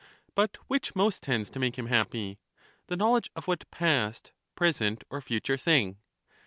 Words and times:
But 0.33 0.57
which 0.67 0.95
most 0.95 1.21
tends 1.21 1.51
to 1.51 1.59
make 1.59 1.75
him 1.77 1.85
happy? 1.85 2.39
the 2.87 2.97
knowledge 2.97 3.29
of 3.35 3.47
what 3.47 3.69
past, 3.69 4.31
present, 4.55 5.03
or 5.11 5.21
future 5.21 5.57
thing? 5.59 5.97